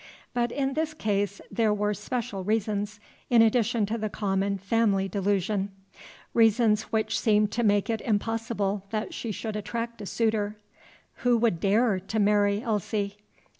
But 0.33 0.51
in 0.51 0.73
this 0.73 0.95
case 0.95 1.41
there 1.51 1.71
were 1.71 1.93
special 1.93 2.43
reasons, 2.43 2.99
in 3.29 3.43
addition 3.43 3.85
to 3.85 3.99
the 3.99 4.09
common 4.09 4.57
family 4.57 5.07
delusion, 5.07 5.69
reasons 6.33 6.81
which 6.91 7.19
seemed 7.19 7.51
to 7.51 7.63
make 7.63 7.87
it 7.87 8.01
impossible 8.01 8.83
that 8.89 9.13
she 9.13 9.31
should 9.31 9.55
attract 9.55 10.01
a 10.01 10.07
suitor. 10.07 10.57
Who 11.17 11.37
would 11.37 11.59
dare 11.59 11.99
to 11.99 12.17
marry 12.17 12.63
Elsie? 12.63 13.17